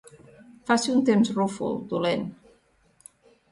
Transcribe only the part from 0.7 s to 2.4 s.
un temps rúfol, dolent.